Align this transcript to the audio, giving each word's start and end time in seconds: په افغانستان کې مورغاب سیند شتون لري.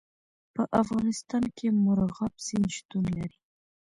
په 0.53 0.63
افغانستان 0.81 1.43
کې 1.57 1.67
مورغاب 1.83 2.33
سیند 2.45 2.67
شتون 2.75 3.05
لري. 3.17 3.37